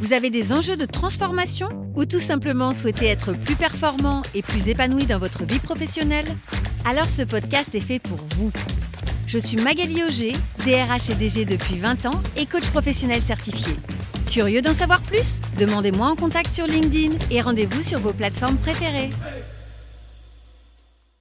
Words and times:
vous 0.00 0.14
avez 0.14 0.30
des 0.30 0.50
enjeux 0.50 0.78
de 0.78 0.86
transformation 0.86 1.68
ou 1.94 2.06
tout 2.06 2.20
simplement 2.20 2.72
souhaitez 2.72 3.06
être 3.06 3.34
plus 3.34 3.54
performant 3.54 4.22
et 4.34 4.40
plus 4.40 4.66
épanoui 4.66 5.04
dans 5.04 5.18
votre 5.18 5.44
vie 5.44 5.58
professionnelle? 5.58 6.24
Alors 6.86 7.08
ce 7.08 7.20
podcast 7.20 7.74
est 7.74 7.80
fait 7.80 7.98
pour 7.98 8.18
vous. 8.34 8.50
Je 9.26 9.38
suis 9.38 9.58
Magali 9.58 10.02
Auger, 10.02 10.32
DRH 10.64 11.10
et 11.10 11.14
DG 11.14 11.44
depuis 11.44 11.78
20 11.78 12.06
ans 12.06 12.18
et 12.36 12.46
coach 12.46 12.66
professionnel 12.68 13.20
certifié. 13.20 13.74
Curieux 14.30 14.62
d'en 14.62 14.72
savoir 14.72 15.02
plus? 15.02 15.40
Demandez-moi 15.58 16.08
en 16.08 16.16
contact 16.16 16.50
sur 16.50 16.66
LinkedIn 16.66 17.16
et 17.30 17.42
rendez-vous 17.42 17.82
sur 17.82 18.00
vos 18.00 18.14
plateformes 18.14 18.56
préférées. 18.56 19.10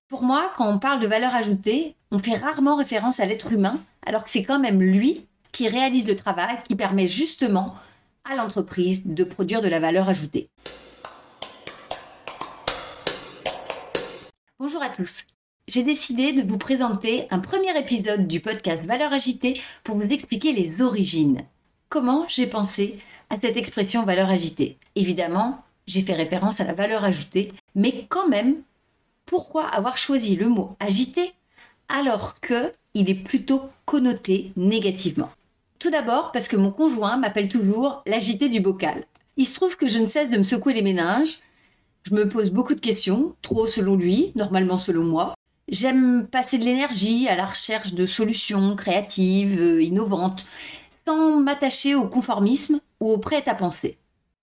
Pour 0.07 0.23
moi, 0.23 0.53
quand 0.55 0.69
on 0.71 0.79
parle 0.79 1.01
de 1.01 1.07
valeur 1.07 1.35
ajoutée, 1.35 1.95
on 2.11 2.19
fait 2.19 2.37
rarement 2.37 2.77
référence 2.77 3.19
à 3.19 3.25
l'être 3.25 3.51
humain, 3.51 3.81
alors 4.05 4.23
que 4.23 4.29
c'est 4.29 4.43
quand 4.43 4.59
même 4.59 4.81
lui 4.81 5.27
qui 5.51 5.67
réalise 5.67 6.07
le 6.07 6.15
travail 6.15 6.59
qui 6.63 6.75
permet 6.75 7.09
justement 7.09 7.75
l'entreprise 8.35 9.03
de 9.05 9.23
produire 9.23 9.61
de 9.61 9.67
la 9.67 9.79
valeur 9.79 10.09
ajoutée. 10.09 10.49
Bonjour 14.59 14.81
à 14.81 14.89
tous. 14.89 15.23
J'ai 15.67 15.83
décidé 15.83 16.33
de 16.33 16.41
vous 16.41 16.57
présenter 16.57 17.27
un 17.29 17.39
premier 17.39 17.77
épisode 17.77 18.27
du 18.27 18.39
podcast 18.39 18.85
Valeur 18.85 19.13
agitée 19.13 19.61
pour 19.83 19.95
vous 19.95 20.11
expliquer 20.11 20.51
les 20.51 20.81
origines. 20.81 21.45
Comment 21.89 22.25
j'ai 22.27 22.47
pensé 22.47 22.99
à 23.29 23.39
cette 23.39 23.55
expression 23.55 24.03
valeur 24.03 24.29
agitée? 24.29 24.77
Évidemment, 24.95 25.63
j'ai 25.85 26.01
fait 26.01 26.13
référence 26.13 26.59
à 26.59 26.63
la 26.63 26.73
valeur 26.73 27.03
ajoutée, 27.03 27.53
mais 27.75 28.05
quand 28.09 28.27
même, 28.27 28.55
pourquoi 29.25 29.67
avoir 29.67 29.97
choisi 29.97 30.35
le 30.35 30.49
mot 30.49 30.75
agité 30.79 31.33
alors 31.87 32.39
que 32.39 32.71
il 32.95 33.09
est 33.09 33.15
plutôt 33.15 33.69
connoté 33.85 34.51
négativement? 34.55 35.29
Tout 35.79 35.89
d'abord 35.89 36.31
parce 36.31 36.47
que 36.47 36.57
mon 36.57 36.71
conjoint 36.71 37.17
m'appelle 37.17 37.49
toujours 37.49 38.03
l'agité 38.05 38.49
du 38.49 38.59
bocal. 38.59 39.05
Il 39.37 39.47
se 39.47 39.55
trouve 39.55 39.77
que 39.77 39.87
je 39.87 39.97
ne 39.97 40.07
cesse 40.07 40.29
de 40.29 40.37
me 40.37 40.43
secouer 40.43 40.73
les 40.73 40.81
méninges. 40.81 41.39
Je 42.03 42.13
me 42.13 42.27
pose 42.27 42.51
beaucoup 42.51 42.75
de 42.75 42.79
questions, 42.79 43.35
trop 43.41 43.67
selon 43.67 43.95
lui, 43.95 44.33
normalement 44.35 44.77
selon 44.77 45.03
moi. 45.03 45.33
J'aime 45.69 46.27
passer 46.27 46.57
de 46.57 46.65
l'énergie 46.65 47.27
à 47.29 47.35
la 47.35 47.45
recherche 47.45 47.93
de 47.93 48.05
solutions 48.05 48.75
créatives, 48.75 49.59
euh, 49.59 49.81
innovantes, 49.81 50.45
sans 51.07 51.39
m'attacher 51.39 51.95
au 51.95 52.07
conformisme 52.07 52.81
ou 52.99 53.11
au 53.11 53.17
prêt-à-penser. 53.17 53.97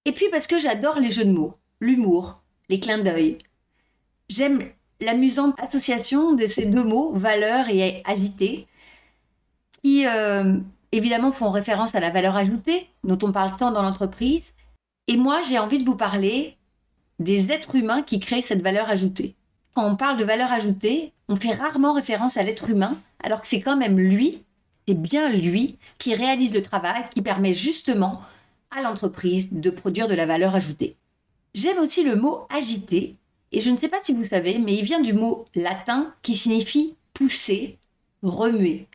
Et 0.04 0.12
puis 0.12 0.26
parce 0.30 0.46
que 0.46 0.58
j'adore 0.58 1.00
les 1.00 1.10
jeux 1.10 1.24
de 1.24 1.32
mots, 1.32 1.54
l'humour, 1.80 2.40
les 2.68 2.80
clins 2.80 2.98
d'œil. 2.98 3.38
J'aime 4.28 4.70
l'amusante 5.00 5.60
association 5.60 6.32
de 6.32 6.46
ces 6.46 6.64
deux 6.64 6.84
mots, 6.84 7.12
valeur 7.12 7.68
et 7.68 8.02
agité, 8.06 8.66
qui 9.82 10.06
euh, 10.06 10.58
évidemment 10.96 11.32
font 11.32 11.50
référence 11.50 11.94
à 11.94 12.00
la 12.00 12.10
valeur 12.10 12.36
ajoutée 12.36 12.88
dont 13.04 13.18
on 13.22 13.32
parle 13.32 13.56
tant 13.56 13.70
dans 13.70 13.82
l'entreprise. 13.82 14.54
Et 15.08 15.16
moi, 15.16 15.40
j'ai 15.42 15.58
envie 15.58 15.78
de 15.78 15.84
vous 15.84 15.96
parler 15.96 16.56
des 17.18 17.50
êtres 17.50 17.74
humains 17.74 18.02
qui 18.02 18.20
créent 18.20 18.42
cette 18.42 18.62
valeur 18.62 18.88
ajoutée. 18.88 19.36
Quand 19.74 19.86
on 19.86 19.96
parle 19.96 20.16
de 20.16 20.24
valeur 20.24 20.52
ajoutée, 20.52 21.12
on 21.28 21.36
fait 21.36 21.54
rarement 21.54 21.92
référence 21.92 22.36
à 22.36 22.42
l'être 22.42 22.68
humain, 22.70 22.98
alors 23.22 23.40
que 23.40 23.48
c'est 23.48 23.60
quand 23.60 23.76
même 23.76 23.98
lui, 23.98 24.42
c'est 24.86 24.94
bien 24.94 25.30
lui 25.30 25.76
qui 25.98 26.14
réalise 26.14 26.54
le 26.54 26.62
travail 26.62 27.04
qui 27.10 27.22
permet 27.22 27.54
justement 27.54 28.20
à 28.70 28.82
l'entreprise 28.82 29.48
de 29.52 29.70
produire 29.70 30.08
de 30.08 30.14
la 30.14 30.26
valeur 30.26 30.54
ajoutée. 30.54 30.96
J'aime 31.54 31.78
aussi 31.78 32.02
le 32.04 32.16
mot 32.16 32.46
agité, 32.50 33.16
et 33.52 33.60
je 33.60 33.70
ne 33.70 33.76
sais 33.76 33.88
pas 33.88 34.00
si 34.02 34.12
vous 34.12 34.24
savez, 34.24 34.58
mais 34.58 34.74
il 34.74 34.84
vient 34.84 35.00
du 35.00 35.12
mot 35.12 35.46
latin 35.54 36.12
qui 36.22 36.36
signifie 36.36 36.96
pousser, 37.14 37.78
remuer. 38.22 38.88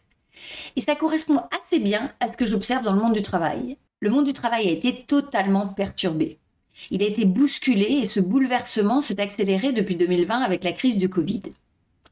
Et 0.75 0.81
ça 0.81 0.95
correspond 0.95 1.41
assez 1.59 1.79
bien 1.79 2.11
à 2.19 2.27
ce 2.27 2.37
que 2.37 2.45
j'observe 2.45 2.83
dans 2.83 2.93
le 2.93 3.01
monde 3.01 3.13
du 3.13 3.21
travail. 3.21 3.77
Le 3.99 4.09
monde 4.09 4.25
du 4.25 4.33
travail 4.33 4.67
a 4.67 4.71
été 4.71 5.03
totalement 5.03 5.67
perturbé. 5.67 6.39
Il 6.89 7.03
a 7.03 7.05
été 7.05 7.25
bousculé 7.25 7.99
et 8.01 8.05
ce 8.05 8.19
bouleversement 8.19 9.01
s'est 9.01 9.21
accéléré 9.21 9.71
depuis 9.71 9.95
2020 9.95 10.41
avec 10.41 10.63
la 10.63 10.73
crise 10.73 10.97
du 10.97 11.09
Covid. 11.09 11.43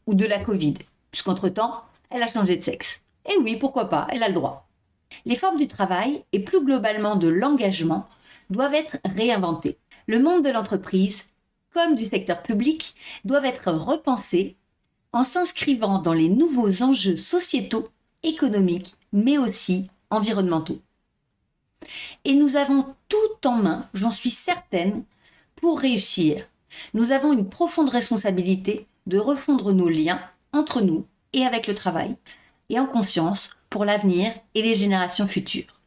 Ou 0.06 0.14
de 0.14 0.26
la 0.26 0.40
Covid, 0.40 0.76
puisqu'entre-temps, 1.12 1.84
elle 2.10 2.24
a 2.24 2.28
changé 2.28 2.56
de 2.58 2.64
sexe. 2.64 3.02
Et 3.30 3.38
oui, 3.38 3.56
pourquoi 3.56 3.90
pas, 3.90 4.08
elle 4.12 4.24
a 4.24 4.28
le 4.28 4.34
droit. 4.34 4.68
Les 5.26 5.36
formes 5.36 5.58
du 5.58 5.68
travail 5.68 6.24
et 6.32 6.40
plus 6.40 6.64
globalement 6.64 7.16
de 7.16 7.28
l'engagement 7.28 8.06
doivent 8.50 8.76
être 8.76 8.98
réinventées. 9.06 9.78
Le 10.08 10.20
monde 10.20 10.44
de 10.44 10.50
l'entreprise, 10.50 11.26
comme 11.72 11.96
du 11.96 12.06
secteur 12.06 12.42
public, 12.42 12.96
doivent 13.26 13.46
être 13.46 13.72
repensés 13.72 14.56
en 15.14 15.24
s'inscrivant 15.24 16.00
dans 16.00 16.14
les 16.14 16.30
nouveaux 16.30 16.84
enjeux 16.84 17.18
sociétaux 17.18 17.90
économiques, 18.24 18.96
mais 19.14 19.38
aussi 19.38 19.90
environnementaux. 20.10 20.82
Et 22.26 22.34
nous 22.34 22.56
avons 22.56 22.96
tout 23.08 23.48
en 23.48 23.56
main, 23.56 23.90
j'en 23.94 24.12
suis 24.12 24.30
certaine, 24.30 25.04
pour 25.56 25.80
réussir. 25.80 26.48
Nous 26.94 27.12
avons 27.12 27.34
une 27.34 27.50
profonde 27.50 27.90
responsabilité 27.90 28.88
de 29.08 29.18
refondre 29.18 29.74
nos 29.74 29.90
liens 29.90 30.22
entre 30.54 30.82
nous 30.82 31.06
et 31.34 31.46
avec 31.46 31.68
le 31.68 31.76
travail, 31.76 32.16
et 32.70 32.80
en 32.80 32.86
conscience 32.86 33.52
pour 33.70 33.86
l'avenir 33.86 34.34
et 34.56 34.62
les 34.62 34.76
générations 34.76 35.28
futures. 35.28 35.80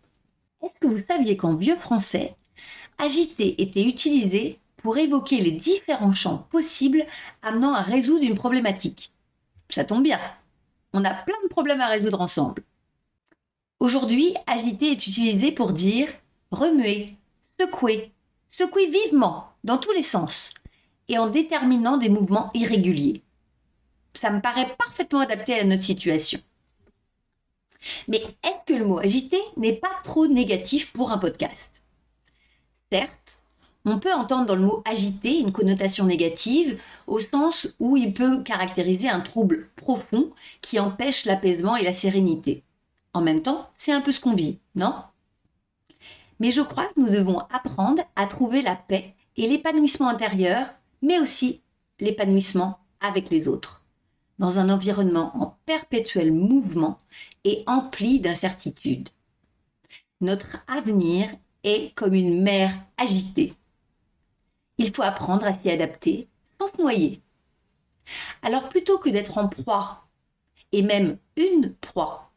Est-ce 0.63 0.79
que 0.81 0.87
vous 0.87 1.03
saviez 1.03 1.37
qu'en 1.37 1.55
vieux 1.55 1.77
français, 1.77 2.37
agiter 2.99 3.61
était 3.61 3.85
utilisé 3.85 4.59
pour 4.77 4.97
évoquer 4.99 5.41
les 5.41 5.51
différents 5.51 6.13
champs 6.13 6.47
possibles 6.51 7.05
amenant 7.43 7.75
à 7.75 7.83
résoudre 7.83 8.25
une 8.25 8.35
problématique? 8.35 9.13
Ça 9.71 9.85
tombe 9.85 10.03
bien, 10.03 10.21
on 10.93 11.05
a 11.05 11.15
plein 11.15 11.41
de 11.43 11.49
problèmes 11.49 11.81
à 11.81 11.89
résoudre 11.89 12.21
ensemble. 12.21 12.63
Aujourd'hui, 13.81 14.35
agiter 14.47 14.93
est 14.93 15.07
utilisé 15.07 15.53
pour 15.53 15.73
dire 15.73 16.09
remuer, 16.51 17.17
secouer, 17.59 18.13
secouer 18.51 18.87
vivement, 18.87 19.49
dans 19.65 19.79
tous 19.79 19.93
les 19.93 20.03
sens, 20.03 20.53
et 21.09 21.19
en 21.19 21.29
déterminant 21.29 21.97
des 21.97 22.09
mouvements 22.09 22.51
irréguliers. 22.55 23.23
Ça 24.15 24.31
me 24.31 24.41
paraît 24.41 24.75
parfaitement 24.77 25.21
adapté 25.21 25.59
à 25.59 25.65
notre 25.65 25.83
situation. 25.83 26.41
Mais 28.09 28.23
est-ce 28.45 28.65
que 28.67 28.79
le 28.79 28.85
mot 28.85 28.99
agiter 28.99 29.41
n'est 29.57 29.73
pas 29.73 29.93
trop 30.05 30.27
négatif 30.27 30.93
pour 30.93 31.11
un 31.11 31.19
podcast? 31.19 31.83
Certes, 32.93 33.22
on 33.85 33.99
peut 33.99 34.13
entendre 34.13 34.47
dans 34.47 34.55
le 34.55 34.63
mot 34.63 34.83
agité 34.85 35.39
une 35.39 35.53
connotation 35.53 36.05
négative 36.05 36.81
au 37.07 37.19
sens 37.19 37.69
où 37.81 37.97
il 37.97 38.15
peut 38.15 38.43
caractériser 38.43 39.09
un 39.09 39.21
trouble 39.21 39.69
profond 39.77 40.31
qui 40.61 40.79
empêche 40.79 41.25
l'apaisement 41.25 41.77
et 41.77 41.83
la 41.83 41.95
sérénité. 41.95 42.63
En 43.13 43.21
même 43.21 43.43
temps, 43.43 43.69
c'est 43.77 43.93
un 43.93 44.01
peu 44.01 44.13
ce 44.13 44.21
qu'on 44.21 44.35
vit, 44.35 44.59
non? 44.75 44.95
Mais 46.39 46.51
je 46.51 46.63
crois 46.63 46.87
que 46.87 47.01
nous 47.01 47.11
devons 47.11 47.41
apprendre 47.53 48.03
à 48.17 48.27
trouver 48.27 48.63
la 48.63 48.77
paix 48.77 49.15
et 49.37 49.49
l'épanouissement 49.49 50.09
intérieur, 50.09 50.67
mais 51.03 51.19
aussi 51.19 51.61
l'épanouissement 52.01 52.79
avec 53.01 53.31
les 53.31 53.49
autres, 53.49 53.83
dans 54.39 54.59
un 54.59 54.71
environnement 54.71 55.33
en 55.37 55.57
perpétuel 55.67 56.33
mouvement 56.33 56.99
et 57.45 57.65
empli 57.67 58.21
d'incertitudes. 58.21 59.09
Notre 60.21 60.59
avenir 60.69 61.29
est 61.65 61.95
comme 61.95 62.15
une 62.15 62.43
mer 62.43 62.75
agitée 62.97 63.55
il 64.83 64.95
faut 64.95 65.03
apprendre 65.03 65.47
à 65.47 65.53
s'y 65.53 65.71
adapter 65.71 66.29
sans 66.61 66.69
se 66.69 66.81
noyer. 66.81 67.21
Alors 68.43 68.69
plutôt 68.69 68.99
que 68.99 69.09
d'être 69.09 69.39
en 69.39 69.49
proie, 69.49 70.07
et 70.73 70.83
même 70.83 71.19
une 71.37 71.73
proie, 71.75 72.33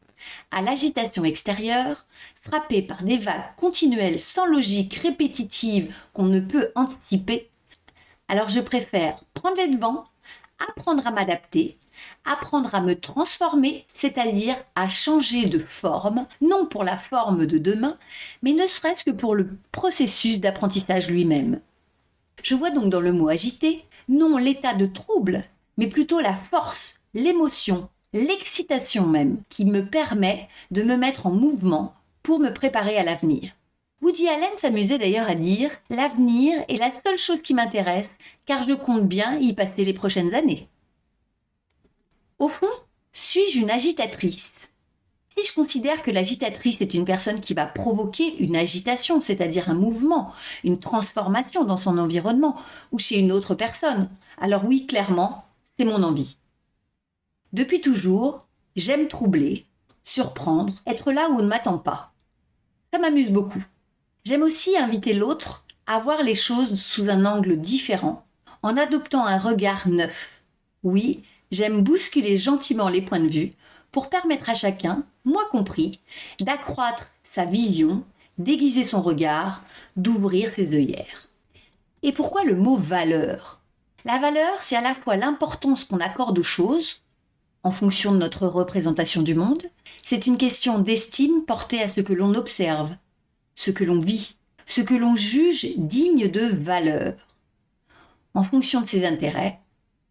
à 0.50 0.62
l'agitation 0.62 1.24
extérieure, 1.24 2.06
frappée 2.40 2.82
par 2.82 3.02
des 3.02 3.18
vagues 3.18 3.54
continuelles 3.56 4.20
sans 4.20 4.46
logique 4.46 4.94
répétitive 4.94 5.94
qu'on 6.12 6.26
ne 6.26 6.40
peut 6.40 6.70
anticiper, 6.74 7.50
alors 8.28 8.48
je 8.48 8.60
préfère 8.60 9.24
prendre 9.34 9.56
les 9.56 9.68
devants, 9.68 10.04
apprendre 10.68 11.06
à 11.06 11.10
m'adapter, 11.10 11.78
apprendre 12.24 12.74
à 12.74 12.80
me 12.80 12.98
transformer, 12.98 13.86
c'est-à-dire 13.92 14.56
à 14.74 14.88
changer 14.88 15.46
de 15.46 15.58
forme, 15.58 16.26
non 16.40 16.66
pour 16.66 16.84
la 16.84 16.96
forme 16.96 17.46
de 17.46 17.58
demain, 17.58 17.98
mais 18.42 18.52
ne 18.52 18.66
serait-ce 18.66 19.04
que 19.04 19.10
pour 19.10 19.34
le 19.34 19.48
processus 19.72 20.40
d'apprentissage 20.40 21.10
lui-même. 21.10 21.60
Je 22.42 22.54
vois 22.54 22.70
donc 22.70 22.90
dans 22.90 23.00
le 23.00 23.12
mot 23.12 23.28
agité 23.28 23.84
non 24.08 24.36
l'état 24.36 24.74
de 24.74 24.86
trouble, 24.86 25.44
mais 25.76 25.88
plutôt 25.88 26.20
la 26.20 26.34
force, 26.34 27.00
l'émotion, 27.14 27.88
l'excitation 28.12 29.06
même 29.06 29.42
qui 29.48 29.64
me 29.64 29.84
permet 29.84 30.48
de 30.70 30.82
me 30.82 30.96
mettre 30.96 31.26
en 31.26 31.32
mouvement 31.32 31.94
pour 32.22 32.38
me 32.38 32.52
préparer 32.52 32.96
à 32.96 33.04
l'avenir. 33.04 33.52
Woody 34.02 34.28
Allen 34.28 34.56
s'amusait 34.56 34.98
d'ailleurs 34.98 35.28
à 35.28 35.34
dire 35.34 35.70
L'avenir 35.90 36.64
est 36.68 36.76
la 36.76 36.90
seule 36.90 37.18
chose 37.18 37.42
qui 37.42 37.54
m'intéresse 37.54 38.16
car 38.44 38.62
je 38.62 38.74
compte 38.74 39.08
bien 39.08 39.38
y 39.40 39.52
passer 39.52 39.84
les 39.84 39.94
prochaines 39.94 40.34
années. 40.34 40.68
Au 42.38 42.48
fond, 42.48 42.66
suis-je 43.12 43.58
une 43.58 43.70
agitatrice? 43.70 44.68
Si 45.38 45.44
je 45.44 45.52
considère 45.52 46.02
que 46.02 46.10
l'agitatrice 46.10 46.80
est 46.80 46.94
une 46.94 47.04
personne 47.04 47.40
qui 47.40 47.52
va 47.52 47.66
provoquer 47.66 48.38
une 48.38 48.56
agitation, 48.56 49.20
c'est-à-dire 49.20 49.68
un 49.68 49.74
mouvement, 49.74 50.32
une 50.64 50.78
transformation 50.78 51.64
dans 51.64 51.76
son 51.76 51.98
environnement 51.98 52.56
ou 52.90 52.98
chez 52.98 53.18
une 53.18 53.32
autre 53.32 53.54
personne, 53.54 54.08
alors 54.38 54.64
oui, 54.64 54.86
clairement, 54.86 55.44
c'est 55.76 55.84
mon 55.84 56.02
envie. 56.02 56.38
Depuis 57.52 57.82
toujours, 57.82 58.46
j'aime 58.76 59.08
troubler, 59.08 59.66
surprendre, 60.04 60.72
être 60.86 61.12
là 61.12 61.28
où 61.28 61.34
on 61.34 61.42
ne 61.42 61.48
m'attend 61.48 61.78
pas. 61.78 62.14
Ça 62.90 62.98
m'amuse 62.98 63.30
beaucoup. 63.30 63.64
J'aime 64.24 64.42
aussi 64.42 64.78
inviter 64.78 65.12
l'autre 65.12 65.66
à 65.86 65.98
voir 65.98 66.22
les 66.22 66.34
choses 66.34 66.80
sous 66.80 67.10
un 67.10 67.26
angle 67.26 67.60
différent, 67.60 68.22
en 68.62 68.78
adoptant 68.78 69.26
un 69.26 69.38
regard 69.38 69.86
neuf. 69.86 70.42
Oui, 70.82 71.22
j'aime 71.50 71.82
bousculer 71.82 72.38
gentiment 72.38 72.88
les 72.88 73.02
points 73.02 73.20
de 73.20 73.28
vue 73.28 73.52
pour 73.96 74.10
permettre 74.10 74.50
à 74.50 74.54
chacun, 74.54 75.04
moi 75.24 75.48
compris, 75.50 76.00
d'accroître 76.38 77.06
sa 77.24 77.46
vision, 77.46 78.04
d'aiguiser 78.36 78.84
son 78.84 79.00
regard, 79.00 79.64
d'ouvrir 79.96 80.50
ses 80.50 80.74
œillères. 80.74 81.30
Et 82.02 82.12
pourquoi 82.12 82.44
le 82.44 82.56
mot 82.56 82.76
valeur? 82.76 83.58
La 84.04 84.18
valeur, 84.18 84.60
c'est 84.60 84.76
à 84.76 84.82
la 84.82 84.92
fois 84.92 85.16
l'importance 85.16 85.86
qu'on 85.86 86.00
accorde 86.00 86.38
aux 86.38 86.42
choses, 86.42 87.00
en 87.62 87.70
fonction 87.70 88.12
de 88.12 88.18
notre 88.18 88.46
représentation 88.46 89.22
du 89.22 89.34
monde, 89.34 89.62
c'est 90.04 90.26
une 90.26 90.36
question 90.36 90.78
d'estime 90.78 91.46
portée 91.46 91.80
à 91.80 91.88
ce 91.88 92.02
que 92.02 92.12
l'on 92.12 92.34
observe, 92.34 92.94
ce 93.54 93.70
que 93.70 93.84
l'on 93.84 93.98
vit, 93.98 94.36
ce 94.66 94.82
que 94.82 94.94
l'on 94.94 95.16
juge 95.16 95.74
digne 95.78 96.28
de 96.28 96.44
valeur, 96.44 97.14
en 98.34 98.42
fonction 98.42 98.82
de 98.82 98.86
ses 98.86 99.06
intérêts 99.06 99.58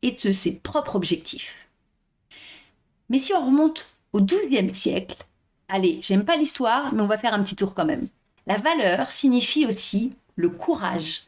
et 0.02 0.14
de 0.14 0.32
ses 0.32 0.54
propres 0.54 0.96
objectifs. 0.96 1.65
Mais 3.10 3.20
si 3.20 3.34
on 3.34 3.46
remonte 3.46 3.88
au 4.14 4.22
XIIe 4.22 4.74
siècle, 4.74 5.18
allez, 5.68 6.00
j'aime 6.02 6.26
pas 6.26 6.38
l'histoire, 6.38 6.94
mais 6.94 7.02
on 7.02 7.08
va 7.08 7.18
faire 7.18 7.34
un 7.34 7.44
petit 7.44 7.56
tour 7.56 7.74
quand 7.74 7.86
même. 7.86 8.08
La 8.48 8.58
valeur 8.58 9.12
signifie 9.12 9.66
aussi 9.66 10.14
le 10.36 10.50
courage, 10.50 11.28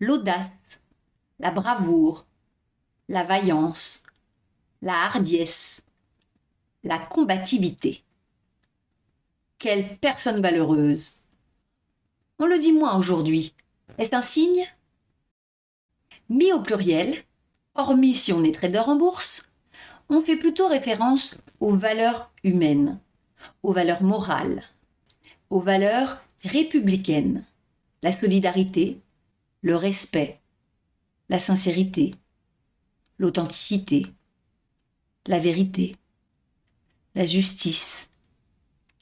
l'audace, 0.00 0.50
la 1.38 1.50
bravoure, 1.50 2.24
la 3.08 3.24
vaillance, 3.24 4.02
la 4.82 5.04
hardiesse, 5.04 5.82
la 6.82 6.98
combativité. 6.98 8.02
Quelle 9.58 9.96
personne 9.98 10.42
valeureuse 10.42 11.14
On 12.38 12.46
le 12.46 12.58
dit 12.58 12.72
moins 12.72 12.96
aujourd'hui. 12.96 13.54
Est-ce 13.98 14.14
un 14.14 14.22
signe? 14.22 14.66
Mis 16.28 16.52
au 16.52 16.60
pluriel, 16.60 17.24
hormis 17.74 18.14
si 18.14 18.32
on 18.32 18.44
est 18.44 18.54
trader 18.54 18.82
en 18.86 18.96
bourse, 18.96 19.44
on 20.08 20.20
fait 20.22 20.36
plutôt 20.36 20.68
référence 20.68 21.36
aux 21.60 21.76
valeurs 21.76 22.32
humaines, 22.42 23.00
aux 23.62 23.72
valeurs 23.72 24.02
morales, 24.02 24.62
aux 25.50 25.60
valeurs 25.60 26.20
républicaines, 26.44 27.44
la 28.02 28.12
solidarité, 28.12 29.00
le 29.62 29.76
respect, 29.76 30.40
la 31.28 31.38
sincérité, 31.38 32.14
l'authenticité, 33.18 34.06
la 35.26 35.38
vérité, 35.38 35.96
la 37.14 37.24
justice, 37.24 38.10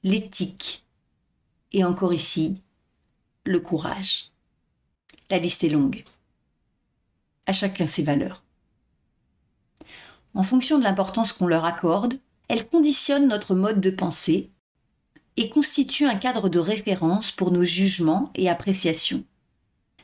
l'éthique 0.03 0.85
et 1.73 1.85
encore 1.85 2.13
ici, 2.13 2.61
le 3.45 3.59
courage. 3.61 4.31
La 5.31 5.39
liste 5.39 5.65
est 5.65 5.71
longue. 5.71 6.05
À 7.47 7.53
chacun 7.53 7.87
ses 7.87 8.03
valeurs. 8.03 8.42
En 10.35 10.43
fonction 10.43 10.79
de 10.79 10.85
l'importance 10.85 11.33
qu'on 11.33 11.47
leur 11.47 11.65
accorde, 11.65 12.15
elles 12.49 12.69
conditionnent 12.69 13.29
notre 13.29 13.55
mode 13.55 13.81
de 13.81 13.91
pensée 13.91 14.51
et 15.37 15.49
constituent 15.49 16.07
un 16.07 16.17
cadre 16.17 16.49
de 16.49 16.59
référence 16.59 17.31
pour 17.31 17.51
nos 17.51 17.65
jugements 17.65 18.31
et 18.35 18.49
appréciations. 18.49 19.25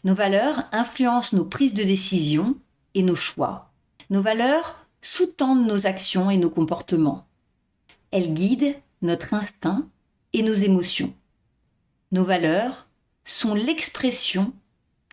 Nos 0.05 0.15
valeurs 0.15 0.65
influencent 0.73 1.37
nos 1.37 1.45
prises 1.45 1.75
de 1.75 1.83
décision 1.83 2.57
et 2.95 3.03
nos 3.03 3.17
choix. 3.17 3.73
Nos 4.11 4.23
valeurs 4.23 4.87
sous-tendent 5.03 5.67
nos 5.67 5.87
actions 5.87 6.31
et 6.31 6.39
nos 6.39 6.51
comportements. 6.51 7.27
Elles 8.11 8.33
guident 8.33 8.77
notre 9.03 9.35
instinct 9.35 9.89
et 10.33 10.43
nos 10.43 10.55
émotions. 10.55 11.15
Nos 12.13 12.25
valeurs 12.25 12.89
sont 13.25 13.55
l'expression 13.55 14.53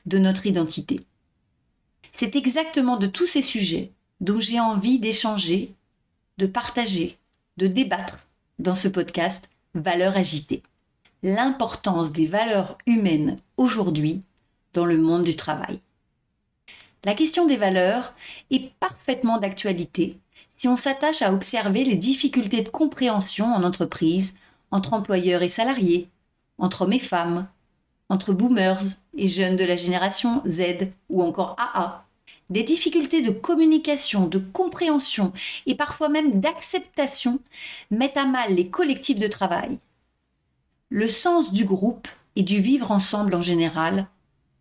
de 0.06 0.18
notre 0.18 0.46
identité. 0.46 1.02
C'est 2.14 2.36
exactement 2.36 2.96
de 2.96 3.08
tous 3.08 3.28
ces 3.28 3.42
sujets 3.42 3.92
dont 4.22 4.40
j'ai 4.40 4.60
envie 4.60 5.00
d'échanger, 5.00 5.74
de 6.38 6.46
partager, 6.46 7.18
de 7.58 7.68
débattre 7.68 8.28
dans 8.60 8.76
ce 8.76 8.88
podcast 8.88 9.50
Valeurs 9.74 10.16
agitées. 10.18 10.64
L'importance 11.24 12.12
des 12.12 12.28
valeurs 12.28 12.78
humaines 12.86 13.40
aujourd'hui 13.58 14.22
dans 14.74 14.86
le 14.86 14.98
monde 14.98 15.24
du 15.24 15.36
travail. 15.36 15.82
La 17.04 17.14
question 17.14 17.46
des 17.46 17.58
valeurs 17.58 18.14
est 18.52 18.72
parfaitement 18.80 19.38
d'actualité 19.38 20.18
si 20.54 20.70
on 20.70 20.78
s'attache 20.78 21.22
à 21.22 21.34
observer 21.34 21.84
les 21.84 21.96
difficultés 21.96 22.62
de 22.62 22.70
compréhension 22.70 23.54
en 23.54 23.64
entreprise, 23.64 24.36
entre 24.72 24.94
employeurs 24.94 25.44
et 25.44 25.50
salariés, 25.50 26.10
entre 26.58 26.84
hommes 26.84 26.94
et 26.94 27.00
femmes, 27.00 27.48
entre 28.10 28.34
boomers 28.34 28.82
et 29.18 29.28
jeunes 29.28 29.58
de 29.58 29.66
la 29.66 29.76
génération 29.76 30.42
Z 30.48 30.90
ou 31.10 31.22
encore 31.22 31.58
AA. 31.60 32.05
Des 32.50 32.64
difficultés 32.64 33.22
de 33.22 33.32
communication, 33.32 34.28
de 34.28 34.38
compréhension 34.38 35.34
et 35.66 35.76
parfois 35.76 36.10
même 36.10 36.40
d'acceptation 36.40 37.40
mettent 37.90 38.18
à 38.18 38.26
mal 38.26 38.54
les 38.54 38.70
collectifs 38.70 39.20
de 39.20 39.28
travail. 39.28 39.80
Le 40.90 41.08
sens 41.08 41.52
du 41.52 41.66
groupe 41.66 42.08
et 42.36 42.44
du 42.44 42.62
vivre 42.62 42.92
ensemble 42.92 43.34
en 43.34 43.42
général 43.42 44.08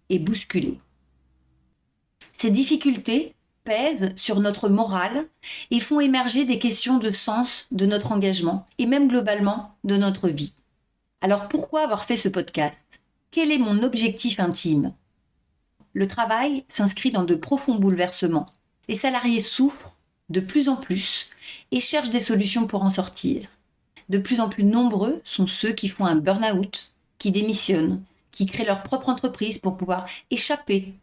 est 0.09 0.19
bousculé. 0.19 0.81
Ces 2.33 2.51
difficultés 2.51 3.35
pèsent 3.65 4.13
sur 4.17 4.41
notre 4.41 4.69
morale 4.69 5.27
et 5.71 5.81
font 5.81 6.01
émerger 6.01 6.45
des 6.45 6.59
questions 6.59 6.99
de 6.99 7.11
sens 7.11 7.67
de 7.71 7.87
notre 7.87 8.13
engagement 8.13 8.65
et 8.79 8.87
même 8.87 9.09
globalement 9.09 9.75
de 9.85 9.97
notre 9.97 10.29
vie. 10.29 10.55
Alors 11.21 11.49
pourquoi 11.49 11.83
avoir 11.83 12.05
fait 12.05 12.17
ce 12.17 12.29
podcast? 12.29 12.79
Quel 13.31 13.51
est 13.51 13.59
mon 13.59 13.83
objectif 13.83 14.41
intime? 14.41 14.93
Le 15.95 16.09
travail 16.09 16.65
s'inscrit 16.69 17.13
dans 17.13 17.23
de 17.23 17.37
profonds 17.37 17.77
bouleversements. 17.77 18.47
Les 18.89 18.97
salariés 18.97 19.43
souffrent 19.43 19.95
de 20.29 20.41
plus 20.41 20.69
en 20.69 20.75
plus 20.75 21.29
et 21.71 21.79
cherchent 21.79 22.11
des 22.11 22.21
solutions 22.21 22.67
pour 22.67 22.83
en 22.83 22.91
sortir. 22.91 23.49
De 24.09 24.19
plus 24.19 24.41
en 24.41 24.49
plus 24.49 24.65
nombreux 24.65 25.21
sont 25.23 25.47
ceux 25.47 25.73
qui 25.73 25.89
font 25.89 26.05
un 26.05 26.17
burn-out, 26.17 26.91
qui 27.19 27.31
démissionnent, 27.31 28.03
qui 28.33 28.45
créent 28.47 28.65
leur 28.65 28.83
propre 28.83 29.09
entreprise 29.09 29.59
pour 29.59 29.77
pouvoir 29.77 30.07
échapper 30.33 30.95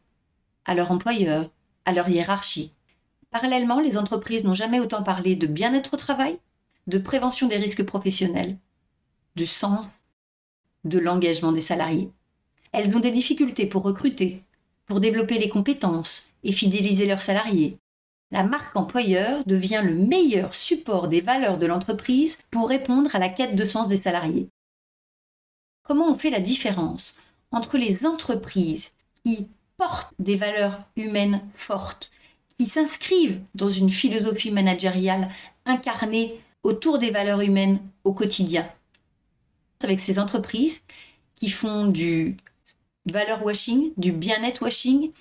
à 0.66 0.74
leur 0.74 0.92
employeur, 0.92 1.50
à 1.86 1.94
leur 1.94 2.10
hiérarchie. 2.10 2.74
Parallèlement, 3.32 3.80
les 3.80 3.98
entreprises 3.98 4.44
n'ont 4.44 4.54
jamais 4.54 4.82
autant 4.82 5.04
parlé 5.04 5.38
de 5.38 5.48
bien-être 5.48 5.94
au 5.94 5.98
travail, 5.98 6.38
de 6.88 6.98
prévention 6.98 7.48
des 7.48 7.56
risques 7.56 7.84
professionnels, 7.84 8.58
de 9.38 9.46
sens, 9.46 9.88
de 10.84 11.00
l'engagement 11.00 11.54
des 11.54 11.62
salariés. 11.62 12.12
Elles 12.74 12.94
ont 12.96 13.00
des 13.00 13.12
difficultés 13.12 13.66
pour 13.66 13.84
recruter, 13.84 14.44
développer 15.00 15.38
les 15.38 15.50
compétences 15.50 16.26
et 16.44 16.52
fidéliser 16.52 17.06
leurs 17.06 17.22
salariés. 17.22 17.78
La 18.32 18.44
marque 18.44 18.76
employeur 18.76 19.44
devient 19.46 19.82
le 19.84 19.94
meilleur 19.94 20.56
support 20.56 21.08
des 21.08 21.22
valeurs 21.22 21.58
de 21.58 21.66
l'entreprise 21.66 22.38
pour 22.50 22.70
répondre 22.70 23.14
à 23.16 23.20
la 23.20 23.30
quête 23.30 23.56
de 23.56 23.68
sens 23.68 23.90
des 23.90 23.98
salariés. 23.98 24.48
Comment 25.84 26.10
on 26.10 26.16
fait 26.16 26.30
la 26.30 26.40
différence 26.40 27.18
entre 27.52 27.78
les 27.78 28.06
entreprises 28.06 28.92
qui 29.24 29.48
portent 29.78 30.14
des 30.20 30.38
valeurs 30.38 30.80
humaines 30.96 31.42
fortes, 31.56 32.12
qui 32.58 32.68
s'inscrivent 32.68 33.42
dans 33.56 33.70
une 33.70 33.90
philosophie 33.90 34.52
managériale 34.52 35.30
incarnée 35.66 36.40
autour 36.64 37.00
des 37.00 37.12
valeurs 37.12 37.42
humaines 37.42 37.80
au 38.06 38.14
quotidien? 38.14 38.70
Avec 39.84 40.00
ces 40.00 40.20
entreprises 40.20 40.84
qui 41.36 41.50
font 41.50 41.88
du 41.88 42.38
valeur 43.06 43.44
washing, 43.46 43.92
du 43.98 44.12
bien-être 44.12 44.62
washing, 44.62 45.12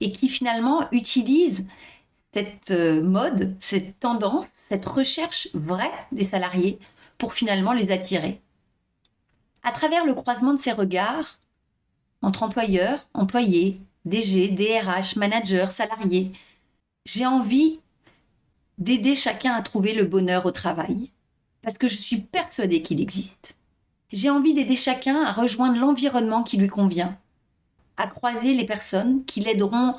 et 0.00 0.12
qui 0.12 0.28
finalement 0.28 0.90
utilisent 0.92 1.64
cette 2.34 2.70
euh, 2.70 3.02
mode, 3.02 3.56
cette 3.60 3.98
tendance, 3.98 4.48
cette 4.50 4.86
recherche 4.86 5.48
vraie 5.54 5.92
des 6.12 6.28
salariés 6.28 6.78
pour 7.18 7.32
finalement 7.32 7.72
les 7.72 7.90
attirer. 7.90 8.40
À 9.62 9.72
travers 9.72 10.04
le 10.04 10.14
croisement 10.14 10.52
de 10.52 10.60
ces 10.60 10.72
regards 10.72 11.38
entre 12.22 12.42
employeurs, 12.42 13.08
employés, 13.14 13.80
DG, 14.04 14.48
DRH, 14.48 15.16
manager, 15.16 15.72
salarié. 15.72 16.32
J'ai 17.04 17.26
envie 17.26 17.80
d'aider 18.78 19.14
chacun 19.14 19.52
à 19.52 19.62
trouver 19.62 19.92
le 19.92 20.04
bonheur 20.04 20.46
au 20.46 20.50
travail, 20.50 21.10
parce 21.62 21.78
que 21.78 21.88
je 21.88 21.96
suis 21.96 22.20
persuadée 22.20 22.82
qu'il 22.82 23.00
existe. 23.00 23.56
J'ai 24.12 24.30
envie 24.30 24.54
d'aider 24.54 24.76
chacun 24.76 25.24
à 25.24 25.32
rejoindre 25.32 25.78
l'environnement 25.80 26.42
qui 26.42 26.56
lui 26.56 26.68
convient, 26.68 27.18
à 27.96 28.06
croiser 28.06 28.54
les 28.54 28.66
personnes 28.66 29.24
qui 29.24 29.40
l'aideront 29.40 29.94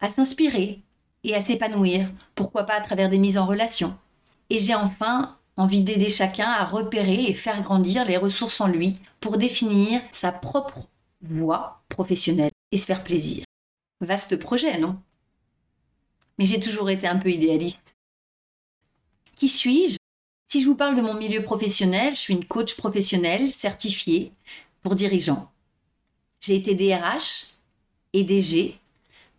à 0.00 0.08
s'inspirer 0.08 0.82
et 1.24 1.34
à 1.34 1.40
s'épanouir, 1.40 2.10
pourquoi 2.34 2.64
pas 2.64 2.74
à 2.74 2.80
travers 2.80 3.08
des 3.08 3.18
mises 3.18 3.38
en 3.38 3.46
relation. 3.46 3.96
Et 4.50 4.58
j'ai 4.58 4.74
enfin 4.74 5.38
envie 5.56 5.82
d'aider 5.82 6.10
chacun 6.10 6.48
à 6.48 6.64
repérer 6.64 7.24
et 7.24 7.34
faire 7.34 7.60
grandir 7.62 8.04
les 8.04 8.16
ressources 8.16 8.60
en 8.60 8.66
lui 8.66 8.98
pour 9.20 9.38
définir 9.38 10.00
sa 10.12 10.32
propre 10.32 10.88
voie 11.20 11.82
professionnelle 11.88 12.50
et 12.72 12.78
se 12.78 12.86
faire 12.86 13.04
plaisir. 13.04 13.44
Vaste 14.00 14.36
projet, 14.36 14.78
non? 14.78 14.98
Mais 16.38 16.46
j'ai 16.46 16.58
toujours 16.58 16.90
été 16.90 17.06
un 17.06 17.18
peu 17.18 17.30
idéaliste. 17.30 17.94
Qui 19.36 19.48
suis-je? 19.48 19.96
Si 20.46 20.60
je 20.60 20.66
vous 20.66 20.74
parle 20.74 20.96
de 20.96 21.02
mon 21.02 21.14
milieu 21.14 21.42
professionnel, 21.42 22.14
je 22.14 22.20
suis 22.20 22.34
une 22.34 22.44
coach 22.44 22.76
professionnelle 22.76 23.52
certifiée 23.52 24.32
pour 24.82 24.94
dirigeants. 24.94 25.50
J'ai 26.42 26.56
été 26.56 26.74
DRH 26.74 27.46
et 28.12 28.24
DG 28.24 28.76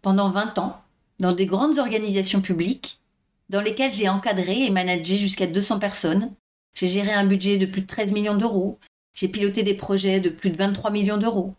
pendant 0.01 0.29
20 0.29 0.57
ans 0.59 0.81
dans 1.19 1.33
des 1.33 1.45
grandes 1.45 1.77
organisations 1.77 2.39
publiques 2.39 3.01
dans 3.49 3.59
lesquelles 3.59 3.91
j'ai 3.91 4.07
encadré 4.07 4.63
et 4.63 4.69
managé 4.69 5.17
jusqu'à 5.17 5.45
200 5.45 5.79
personnes. 5.79 6.33
J'ai 6.73 6.87
géré 6.87 7.11
un 7.11 7.25
budget 7.25 7.57
de 7.57 7.65
plus 7.65 7.81
de 7.81 7.87
13 7.87 8.13
millions 8.13 8.37
d'euros. 8.37 8.79
J'ai 9.13 9.27
piloté 9.27 9.63
des 9.63 9.73
projets 9.73 10.21
de 10.21 10.29
plus 10.29 10.49
de 10.49 10.55
23 10.55 10.91
millions 10.91 11.17
d'euros. 11.17 11.53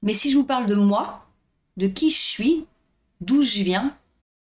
Mais 0.00 0.14
si 0.14 0.30
je 0.30 0.38
vous 0.38 0.44
parle 0.44 0.64
de 0.64 0.74
moi, 0.74 1.26
de 1.76 1.86
qui 1.86 2.08
je 2.08 2.16
suis, 2.16 2.64
d'où 3.20 3.42
je 3.42 3.62
viens, 3.62 3.94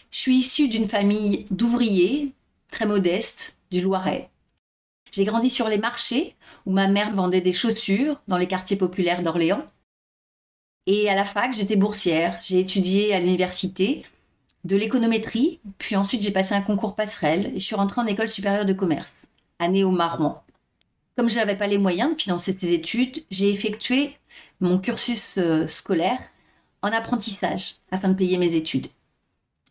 je 0.10 0.20
suis 0.20 0.38
issue 0.38 0.70
d'une 0.70 0.88
famille 0.88 1.46
d'ouvriers, 1.52 2.34
très 2.72 2.88
modeste, 2.88 3.58
du 3.70 3.80
Loiret. 3.80 4.32
J'ai 5.12 5.24
grandi 5.24 5.52
sur 5.52 5.70
les 5.70 5.78
marchés 5.78 6.36
où 6.66 6.72
ma 6.72 6.88
mère 6.88 7.14
vendait 7.14 7.42
des 7.42 7.54
chaussures 7.54 8.20
dans 8.28 8.38
les 8.38 8.48
quartiers 8.48 8.78
populaires 8.78 9.22
d'Orléans. 9.22 9.64
Et 10.86 11.10
à 11.10 11.16
la 11.16 11.24
fac, 11.24 11.54
j'étais 11.54 11.76
boursière. 11.76 12.38
J'ai 12.42 12.60
étudié 12.60 13.14
à 13.14 13.20
l'université 13.20 14.04
de 14.64 14.76
l'économétrie, 14.76 15.60
puis 15.78 15.96
ensuite 15.96 16.22
j'ai 16.22 16.32
passé 16.32 16.56
un 16.56 16.62
concours 16.62 16.96
passerelle 16.96 17.48
et 17.48 17.60
je 17.60 17.66
suis 17.66 17.76
rentrée 17.76 18.02
en 18.02 18.06
école 18.06 18.30
supérieure 18.30 18.66
de 18.66 18.74
commerce, 18.74 19.28
à 19.60 19.68
Néo-Marouan. 19.68 20.42
Comme 21.18 21.30
je 21.30 21.36
n'avais 21.36 21.58
pas 21.58 21.68
les 21.68 21.78
moyens 21.78 22.16
de 22.16 22.22
financer 22.22 22.56
ces 22.58 22.72
études, 22.74 23.24
j'ai 23.30 23.50
effectué 23.50 24.18
mon 24.62 24.80
cursus 24.80 25.38
euh, 25.38 25.68
scolaire 25.68 26.20
en 26.82 26.90
apprentissage 26.90 27.76
afin 27.92 28.10
de 28.10 28.14
payer 28.14 28.38
mes 28.38 28.56
études. 28.56 28.88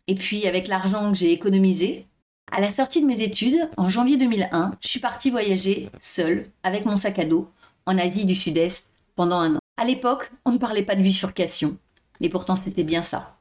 Et 0.07 0.15
puis 0.15 0.47
avec 0.47 0.67
l'argent 0.67 1.11
que 1.11 1.17
j'ai 1.17 1.31
économisé, 1.31 2.05
à 2.51 2.61
la 2.61 2.71
sortie 2.71 3.01
de 3.01 3.07
mes 3.07 3.21
études, 3.21 3.69
en 3.77 3.89
janvier 3.89 4.17
2001, 4.17 4.71
je 4.79 4.87
suis 4.87 4.99
partie 4.99 5.31
voyager 5.31 5.89
seule 5.99 6.49
avec 6.61 6.85
mon 6.85 6.97
sac 6.97 7.17
à 7.19 7.25
dos 7.25 7.49
en 7.85 7.97
Asie 7.97 8.25
du 8.25 8.35
Sud-Est 8.35 8.91
pendant 9.15 9.39
un 9.39 9.55
an. 9.55 9.62
À 9.83 9.85
l'époque, 9.85 10.31
on 10.45 10.53
ne 10.53 10.57
parlait 10.57 10.85
pas 10.85 10.95
de 10.95 11.01
bifurcation, 11.01 11.75
mais 12.21 12.29
pourtant 12.29 12.55
c'était 12.55 12.85
bien 12.85 13.03
ça. 13.03 13.35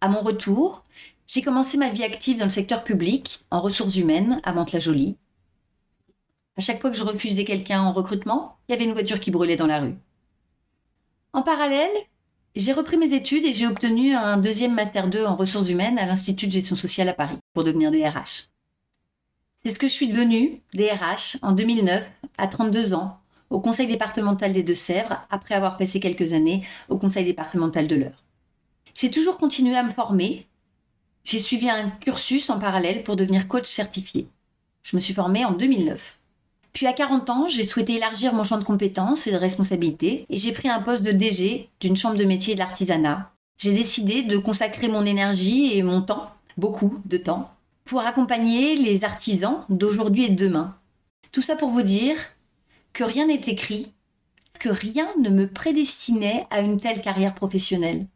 À 0.00 0.06
mon 0.06 0.20
retour, 0.20 0.84
j'ai 1.26 1.42
commencé 1.42 1.76
ma 1.78 1.88
vie 1.88 2.04
active 2.04 2.38
dans 2.38 2.44
le 2.44 2.50
secteur 2.50 2.84
public, 2.84 3.44
en 3.50 3.60
ressources 3.60 3.96
humaines, 3.96 4.40
à 4.44 4.52
Mantes-la-Jolie. 4.52 5.16
À 6.56 6.60
chaque 6.60 6.80
fois 6.80 6.92
que 6.92 6.96
je 6.96 7.02
refusais 7.02 7.44
quelqu'un 7.44 7.82
en 7.82 7.90
recrutement, 7.90 8.56
il 8.68 8.72
y 8.72 8.74
avait 8.76 8.84
une 8.84 8.92
voiture 8.92 9.18
qui 9.18 9.32
brûlait 9.32 9.56
dans 9.56 9.66
la 9.66 9.80
rue. 9.80 9.96
En 11.32 11.42
parallèle, 11.42 11.90
j'ai 12.54 12.72
repris 12.72 12.96
mes 12.96 13.12
études 13.12 13.46
et 13.46 13.52
j'ai 13.52 13.66
obtenu 13.66 14.14
un 14.14 14.36
deuxième 14.36 14.76
Master 14.76 15.08
2 15.08 15.26
en 15.26 15.34
ressources 15.34 15.70
humaines 15.70 15.98
à 15.98 16.06
l'Institut 16.06 16.46
de 16.46 16.52
gestion 16.52 16.76
sociale 16.76 17.08
à 17.08 17.14
Paris 17.14 17.38
pour 17.52 17.64
devenir 17.64 17.90
DRH. 17.90 18.48
C'est 19.64 19.74
ce 19.74 19.80
que 19.80 19.88
je 19.88 19.92
suis 19.92 20.06
devenue, 20.06 20.62
DRH, 20.72 21.38
en 21.42 21.50
2009, 21.50 22.12
à 22.38 22.46
32 22.46 22.94
ans, 22.94 23.18
au 23.50 23.60
Conseil 23.60 23.86
départemental 23.86 24.52
des 24.52 24.62
Deux-Sèvres, 24.62 25.24
après 25.30 25.54
avoir 25.54 25.76
passé 25.76 26.00
quelques 26.00 26.32
années 26.32 26.66
au 26.88 26.98
Conseil 26.98 27.24
départemental 27.24 27.86
de 27.86 27.96
l'Eure. 27.96 28.24
J'ai 28.94 29.10
toujours 29.10 29.38
continué 29.38 29.76
à 29.76 29.82
me 29.82 29.90
former. 29.90 30.46
J'ai 31.24 31.38
suivi 31.38 31.68
un 31.68 31.90
cursus 31.90 32.48
en 32.50 32.58
parallèle 32.58 33.02
pour 33.02 33.16
devenir 33.16 33.48
coach 33.48 33.66
certifié. 33.66 34.28
Je 34.82 34.96
me 34.96 35.00
suis 35.00 35.14
formée 35.14 35.44
en 35.44 35.52
2009. 35.52 36.20
Puis 36.72 36.86
à 36.86 36.92
40 36.92 37.30
ans, 37.30 37.48
j'ai 37.48 37.64
souhaité 37.64 37.94
élargir 37.94 38.34
mon 38.34 38.44
champ 38.44 38.58
de 38.58 38.64
compétences 38.64 39.26
et 39.26 39.32
de 39.32 39.36
responsabilités 39.36 40.26
et 40.28 40.36
j'ai 40.36 40.52
pris 40.52 40.68
un 40.68 40.80
poste 40.80 41.02
de 41.02 41.10
DG 41.10 41.70
d'une 41.80 41.96
chambre 41.96 42.16
de 42.16 42.24
métier 42.24 42.54
de 42.54 42.58
l'artisanat. 42.58 43.32
J'ai 43.56 43.72
décidé 43.72 44.22
de 44.22 44.36
consacrer 44.36 44.88
mon 44.88 45.06
énergie 45.06 45.76
et 45.76 45.82
mon 45.82 46.02
temps, 46.02 46.30
beaucoup 46.58 46.98
de 47.06 47.16
temps, 47.16 47.50
pour 47.84 48.00
accompagner 48.00 48.76
les 48.76 49.04
artisans 49.04 49.64
d'aujourd'hui 49.70 50.24
et 50.24 50.28
de 50.28 50.44
demain. 50.44 50.76
Tout 51.32 51.40
ça 51.42 51.56
pour 51.56 51.70
vous 51.70 51.82
dire 51.82 52.16
que 52.96 53.04
rien 53.04 53.26
n'est 53.26 53.34
écrit, 53.34 53.92
que 54.58 54.70
rien 54.70 55.06
ne 55.20 55.28
me 55.28 55.46
prédestinait 55.46 56.46
à 56.48 56.60
une 56.60 56.80
telle 56.80 57.02
carrière 57.02 57.34
professionnelle. 57.34 58.06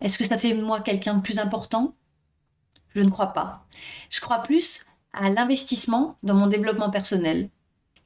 Est-ce 0.00 0.16
que 0.16 0.24
ça 0.24 0.38
fait 0.38 0.54
moi 0.54 0.80
quelqu'un 0.80 1.16
de 1.16 1.20
plus 1.20 1.38
important? 1.38 1.94
Je 2.94 3.02
ne 3.02 3.10
crois 3.10 3.34
pas. 3.34 3.66
Je 4.08 4.22
crois 4.22 4.38
plus 4.38 4.86
à 5.12 5.28
l'investissement 5.28 6.16
dans 6.22 6.32
mon 6.32 6.46
développement 6.46 6.88
personnel. 6.88 7.50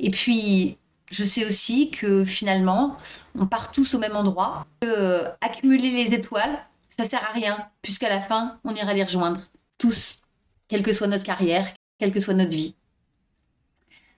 Et 0.00 0.10
puis, 0.10 0.76
je 1.12 1.22
sais 1.22 1.46
aussi 1.46 1.92
que 1.92 2.24
finalement, 2.24 2.96
on 3.38 3.46
part 3.46 3.70
tous 3.70 3.94
au 3.94 4.00
même 4.00 4.16
endroit. 4.16 4.66
Euh, 4.82 5.30
accumuler 5.40 5.92
les 5.92 6.14
étoiles, 6.14 6.66
ça 6.98 7.08
sert 7.08 7.22
à 7.22 7.32
rien, 7.32 7.68
puisqu'à 7.80 8.08
la 8.08 8.20
fin, 8.20 8.58
on 8.64 8.74
ira 8.74 8.92
les 8.92 9.04
rejoindre. 9.04 9.40
Tous, 9.78 10.16
quelle 10.66 10.82
que 10.82 10.92
soit 10.92 11.06
notre 11.06 11.22
carrière, 11.22 11.72
quelle 12.00 12.10
que 12.10 12.18
soit 12.18 12.34
notre 12.34 12.50
vie. 12.50 12.74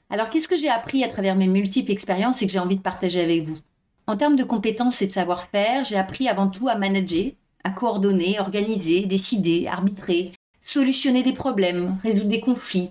Alors, 0.08 0.30
qu'est-ce 0.30 0.48
que 0.48 0.56
j'ai 0.56 0.68
appris 0.68 1.02
à 1.02 1.08
travers 1.08 1.34
mes 1.34 1.48
multiples 1.48 1.90
expériences 1.90 2.40
et 2.40 2.46
que 2.46 2.52
j'ai 2.52 2.60
envie 2.60 2.76
de 2.76 2.82
partager 2.82 3.20
avec 3.20 3.42
vous? 3.42 3.58
En 4.06 4.16
termes 4.16 4.36
de 4.36 4.44
compétences 4.44 5.02
et 5.02 5.08
de 5.08 5.12
savoir-faire, 5.12 5.84
j'ai 5.84 5.96
appris 5.96 6.28
avant 6.28 6.48
tout 6.48 6.68
à 6.68 6.76
manager, 6.76 7.32
à 7.64 7.70
coordonner, 7.70 8.38
organiser, 8.38 9.06
décider, 9.06 9.66
arbitrer, 9.66 10.32
solutionner 10.62 11.25
des 11.25 11.32
problèmes, 11.32 11.98
résoudre 12.04 12.28
des 12.28 12.40
conflits, 12.40 12.90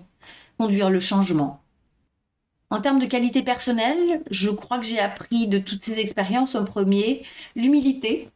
conduire 0.58 0.90
le 0.90 1.00
changement. 1.00 1.62
En 2.68 2.82
termes 2.82 2.98
de 2.98 3.06
qualité 3.06 3.42
personnelle, 3.42 4.22
je 4.30 4.50
crois 4.50 4.78
que 4.78 4.84
j'ai 4.84 4.98
appris 4.98 5.46
de 5.46 5.58
toutes 5.58 5.82
ces 5.82 5.98
expériences 5.98 6.54
en 6.54 6.64
premier 6.64 7.22
l'humilité, 7.54 8.28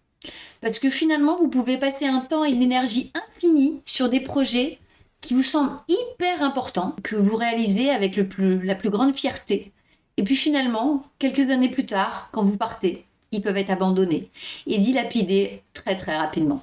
parce 0.63 0.79
que 0.79 0.89
finalement, 0.89 1.37
vous 1.37 1.49
pouvez 1.49 1.77
passer 1.77 2.07
un 2.07 2.21
temps 2.21 2.47
et 2.47 2.51
une 2.51 2.63
énergie 2.63 3.13
infinie 3.15 3.83
sur 3.85 4.09
des 4.09 4.21
projets 4.21 4.79
qui 5.21 5.35
vous 5.35 5.43
semblent 5.43 5.79
hyper 5.89 6.43
importants, 6.43 6.97
que 7.03 7.17
vous 7.17 7.37
réalisez 7.37 7.91
avec 7.91 8.17
la 8.17 8.75
plus 8.75 8.91
grande 8.91 9.17
fierté. 9.17 9.73
Et 10.17 10.23
puis 10.23 10.37
finalement, 10.37 11.05
quelques 11.19 11.51
années 11.51 11.69
plus 11.69 11.87
tard, 11.87 12.29
quand 12.33 12.43
vous 12.43 12.57
partez, 12.57 13.05
ils 13.33 13.43
peuvent 13.43 13.57
être 13.57 13.71
abandonnés 13.71 14.31
et 14.67 14.79
dilapidés 14.79 15.63
très 15.73 15.97
très 15.97 16.17
rapidement. 16.17 16.63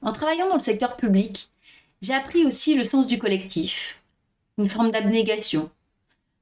En 0.00 0.12
travaillant 0.12 0.48
dans 0.48 0.54
le 0.54 0.60
secteur 0.60 0.96
public, 0.96 1.50
j'ai 2.00 2.14
appris 2.14 2.44
aussi 2.44 2.74
le 2.74 2.84
sens 2.84 3.06
du 3.06 3.18
collectif, 3.18 4.02
une 4.58 4.68
forme 4.68 4.90
d'abnégation. 4.90 5.70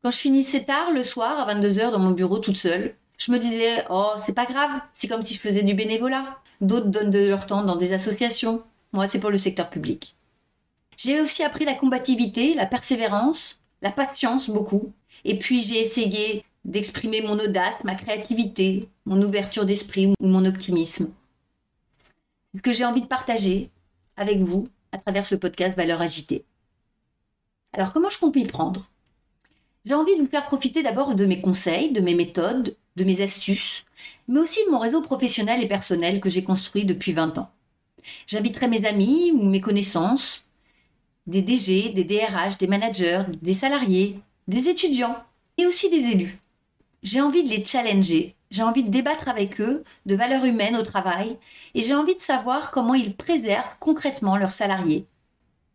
Quand 0.02 0.10
je 0.10 0.18
finissais 0.18 0.64
tard 0.64 0.90
le 0.92 1.04
soir 1.04 1.38
à 1.38 1.54
22h 1.54 1.90
dans 1.90 1.98
mon 1.98 2.12
bureau 2.12 2.38
toute 2.38 2.56
seule, 2.56 2.94
je 3.18 3.32
me 3.32 3.38
disais 3.38 3.84
"Oh, 3.90 4.12
c'est 4.24 4.34
pas 4.34 4.46
grave, 4.46 4.80
c'est 4.94 5.08
comme 5.08 5.22
si 5.22 5.34
je 5.34 5.40
faisais 5.40 5.62
du 5.62 5.74
bénévolat. 5.74 6.38
D'autres 6.62 6.88
donnent 6.88 7.10
de 7.10 7.28
leur 7.28 7.46
temps 7.46 7.64
dans 7.64 7.76
des 7.76 7.92
associations. 7.92 8.62
Moi, 8.92 9.08
c'est 9.08 9.18
pour 9.18 9.30
le 9.30 9.38
secteur 9.38 9.68
public." 9.68 10.16
J'ai 11.02 11.22
aussi 11.22 11.42
appris 11.42 11.64
la 11.64 11.72
combativité, 11.72 12.52
la 12.52 12.66
persévérance, 12.66 13.58
la 13.80 13.90
patience 13.90 14.50
beaucoup. 14.50 14.92
Et 15.24 15.38
puis 15.38 15.62
j'ai 15.62 15.80
essayé 15.80 16.44
d'exprimer 16.66 17.22
mon 17.22 17.38
audace, 17.38 17.84
ma 17.84 17.94
créativité, 17.94 18.86
mon 19.06 19.22
ouverture 19.22 19.64
d'esprit 19.64 20.08
ou 20.08 20.26
mon 20.26 20.44
optimisme. 20.44 21.10
C'est 22.52 22.58
ce 22.58 22.62
que 22.62 22.72
j'ai 22.74 22.84
envie 22.84 23.00
de 23.00 23.06
partager 23.06 23.70
avec 24.18 24.40
vous 24.40 24.68
à 24.92 24.98
travers 24.98 25.24
ce 25.24 25.36
podcast 25.36 25.74
Valeurs 25.74 26.02
agitées. 26.02 26.44
Alors 27.72 27.94
comment 27.94 28.10
je 28.10 28.18
compte 28.18 28.36
m'y 28.36 28.44
prendre? 28.44 28.90
J'ai 29.86 29.94
envie 29.94 30.16
de 30.16 30.20
vous 30.20 30.28
faire 30.28 30.48
profiter 30.48 30.82
d'abord 30.82 31.14
de 31.14 31.24
mes 31.24 31.40
conseils, 31.40 31.92
de 31.92 32.02
mes 32.02 32.14
méthodes, 32.14 32.76
de 32.96 33.04
mes 33.04 33.22
astuces, 33.22 33.86
mais 34.28 34.40
aussi 34.40 34.62
de 34.66 34.70
mon 34.70 34.78
réseau 34.78 35.00
professionnel 35.00 35.62
et 35.62 35.68
personnel 35.68 36.20
que 36.20 36.28
j'ai 36.28 36.44
construit 36.44 36.84
depuis 36.84 37.14
20 37.14 37.38
ans. 37.38 37.50
J'inviterai 38.26 38.68
mes 38.68 38.84
amis 38.84 39.32
ou 39.32 39.48
mes 39.48 39.62
connaissances, 39.62 40.44
des 41.26 41.42
DG, 41.42 41.90
des 41.90 42.04
DRH, 42.04 42.58
des 42.58 42.66
managers, 42.66 43.24
des 43.42 43.54
salariés, 43.54 44.20
des 44.48 44.68
étudiants 44.68 45.16
et 45.58 45.66
aussi 45.66 45.90
des 45.90 46.10
élus 46.10 46.40
j'ai 47.02 47.20
envie 47.20 47.42
de 47.42 47.48
les 47.48 47.64
challenger, 47.64 48.36
j'ai 48.50 48.62
envie 48.62 48.84
de 48.84 48.90
débattre 48.90 49.28
avec 49.28 49.60
eux 49.60 49.84
de 50.06 50.14
valeurs 50.14 50.44
humaines 50.44 50.76
au 50.76 50.82
travail 50.82 51.38
et 51.74 51.82
j'ai 51.82 51.94
envie 51.94 52.14
de 52.14 52.20
savoir 52.20 52.70
comment 52.70 52.94
ils 52.94 53.14
préservent 53.14 53.76
concrètement 53.78 54.36
leurs 54.36 54.52
salariés. 54.52 55.06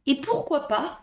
Et 0.05 0.15
pourquoi 0.15 0.67
pas 0.67 1.01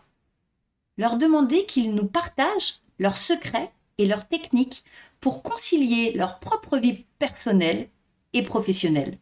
leur 0.97 1.17
demander 1.17 1.65
qu'ils 1.65 1.95
nous 1.95 2.05
partagent 2.05 2.81
leurs 2.99 3.17
secrets 3.17 3.71
et 3.97 4.05
leurs 4.05 4.27
techniques 4.27 4.83
pour 5.19 5.41
concilier 5.41 6.13
leur 6.13 6.39
propre 6.39 6.77
vie 6.77 7.05
personnelle 7.17 7.89
et 8.33 8.43
professionnelle. 8.43 9.17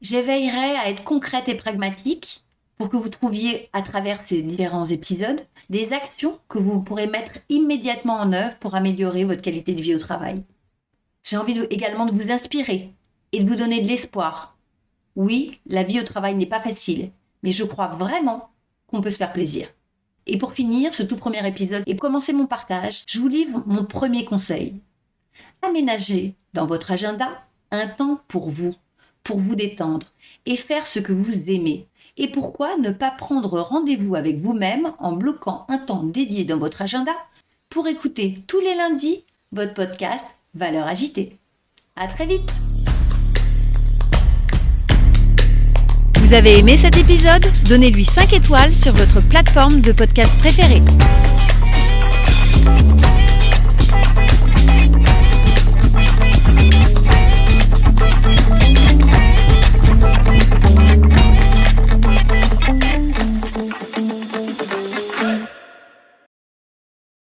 J'éveillerai 0.00 0.76
à 0.76 0.88
être 0.88 1.04
concrète 1.04 1.48
et 1.48 1.54
pragmatique 1.54 2.42
pour 2.78 2.88
que 2.88 2.96
vous 2.96 3.08
trouviez 3.08 3.68
à 3.72 3.82
travers 3.82 4.20
ces 4.20 4.42
différents 4.42 4.86
épisodes 4.86 5.40
des 5.70 5.92
actions 5.92 6.38
que 6.48 6.58
vous 6.58 6.80
pourrez 6.80 7.06
mettre 7.06 7.38
immédiatement 7.48 8.16
en 8.16 8.32
œuvre 8.32 8.56
pour 8.58 8.74
améliorer 8.74 9.24
votre 9.24 9.42
qualité 9.42 9.74
de 9.74 9.82
vie 9.82 9.94
au 9.94 9.98
travail. 9.98 10.42
J'ai 11.22 11.36
envie 11.36 11.58
également 11.70 12.06
de 12.06 12.12
vous 12.12 12.32
inspirer 12.32 12.92
et 13.32 13.42
de 13.42 13.48
vous 13.48 13.56
donner 13.56 13.80
de 13.80 13.88
l'espoir. 13.88 14.56
Oui, 15.14 15.60
la 15.66 15.82
vie 15.82 16.00
au 16.00 16.04
travail 16.04 16.34
n'est 16.34 16.46
pas 16.46 16.60
facile, 16.60 17.12
mais 17.42 17.52
je 17.52 17.64
crois 17.64 17.88
vraiment 17.88 18.50
qu'on 18.86 19.00
peut 19.00 19.10
se 19.10 19.18
faire 19.18 19.32
plaisir. 19.32 19.68
Et 20.26 20.38
pour 20.38 20.52
finir 20.52 20.94
ce 20.94 21.02
tout 21.02 21.16
premier 21.16 21.46
épisode 21.46 21.82
et 21.86 21.96
commencer 21.96 22.32
mon 22.32 22.46
partage, 22.46 23.02
je 23.06 23.18
vous 23.18 23.28
livre 23.28 23.62
mon 23.66 23.84
premier 23.84 24.24
conseil. 24.24 24.80
Aménagez 25.62 26.34
dans 26.54 26.66
votre 26.66 26.92
agenda 26.92 27.44
un 27.70 27.86
temps 27.88 28.20
pour 28.28 28.50
vous, 28.50 28.74
pour 29.24 29.38
vous 29.38 29.56
détendre 29.56 30.06
et 30.46 30.56
faire 30.56 30.86
ce 30.86 30.98
que 30.98 31.12
vous 31.12 31.50
aimez. 31.50 31.88
Et 32.22 32.28
pourquoi 32.28 32.76
ne 32.76 32.90
pas 32.90 33.10
prendre 33.10 33.58
rendez-vous 33.58 34.14
avec 34.14 34.38
vous-même 34.38 34.92
en 35.00 35.10
bloquant 35.10 35.66
un 35.68 35.78
temps 35.78 36.04
dédié 36.04 36.44
dans 36.44 36.56
votre 36.56 36.80
agenda 36.80 37.10
pour 37.68 37.88
écouter 37.88 38.36
tous 38.46 38.60
les 38.60 38.76
lundis 38.76 39.24
votre 39.50 39.74
podcast 39.74 40.24
Valeurs 40.54 40.86
agitées. 40.86 41.36
À 41.96 42.06
très 42.06 42.26
vite! 42.26 42.52
Vous 46.20 46.32
avez 46.32 46.60
aimé 46.60 46.76
cet 46.76 46.96
épisode? 46.96 47.44
Donnez-lui 47.68 48.04
5 48.04 48.32
étoiles 48.34 48.72
sur 48.72 48.92
votre 48.92 49.20
plateforme 49.20 49.80
de 49.80 49.90
podcast 49.90 50.38
préférée. 50.38 50.80